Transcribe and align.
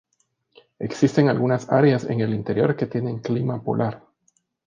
Existen 0.79 1.29
algunas 1.29 1.69
áreas 1.69 2.05
en 2.05 2.21
el 2.21 2.33
interior 2.33 2.75
que 2.75 2.87
tienen 2.87 3.19
clima 3.19 3.61
polar. 3.61 4.01